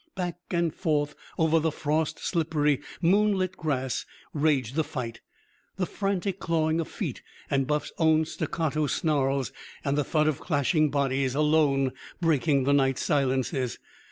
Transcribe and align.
Back 0.15 0.39
and 0.49 0.73
forth 0.73 1.13
over 1.37 1.59
the 1.59 1.71
frost 1.71 2.17
slippery, 2.17 2.81
moon 3.03 3.33
lit 3.37 3.55
grass 3.55 4.03
raged 4.33 4.73
the 4.73 4.83
fight, 4.83 5.21
the 5.75 5.85
frantic 5.85 6.39
clawing 6.39 6.79
of 6.79 6.87
feet 6.87 7.21
and 7.51 7.67
Buff's 7.67 7.91
own 7.99 8.25
staccato 8.25 8.87
snarls 8.87 9.53
and 9.85 9.95
the 9.95 10.03
thud 10.03 10.27
of 10.27 10.39
clashing 10.39 10.89
bodies 10.89 11.35
alone 11.35 11.91
breaking 12.19 12.63
the 12.63 12.73
night 12.73 12.97
silences. 12.97 13.77